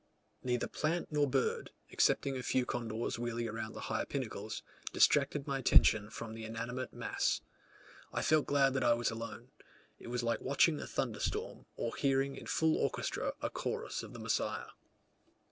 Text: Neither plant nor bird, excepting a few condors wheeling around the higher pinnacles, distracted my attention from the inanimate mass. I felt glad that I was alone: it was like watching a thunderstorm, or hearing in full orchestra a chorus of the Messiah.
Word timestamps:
Neither 0.41 0.65
plant 0.67 1.11
nor 1.11 1.29
bird, 1.29 1.69
excepting 1.91 2.35
a 2.35 2.41
few 2.41 2.65
condors 2.65 3.19
wheeling 3.19 3.47
around 3.47 3.73
the 3.73 3.81
higher 3.81 4.07
pinnacles, 4.07 4.63
distracted 4.91 5.45
my 5.45 5.59
attention 5.59 6.09
from 6.09 6.33
the 6.33 6.43
inanimate 6.43 6.91
mass. 6.91 7.41
I 8.11 8.23
felt 8.23 8.47
glad 8.47 8.73
that 8.73 8.83
I 8.83 8.95
was 8.95 9.11
alone: 9.11 9.51
it 9.99 10.07
was 10.07 10.23
like 10.23 10.41
watching 10.41 10.79
a 10.79 10.87
thunderstorm, 10.87 11.67
or 11.75 11.95
hearing 11.95 12.35
in 12.35 12.47
full 12.47 12.77
orchestra 12.77 13.33
a 13.43 13.51
chorus 13.51 14.01
of 14.01 14.13
the 14.13 14.19
Messiah. 14.19 14.69